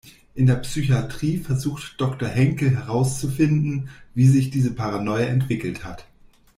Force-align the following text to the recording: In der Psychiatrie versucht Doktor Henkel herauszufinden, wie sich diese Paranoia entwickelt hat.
In 0.33 0.47
der 0.47 0.55
Psychiatrie 0.55 1.37
versucht 1.37 2.01
Doktor 2.01 2.27
Henkel 2.27 2.71
herauszufinden, 2.75 3.89
wie 4.15 4.27
sich 4.27 4.49
diese 4.49 4.71
Paranoia 4.73 5.27
entwickelt 5.27 5.83
hat. 5.85 6.07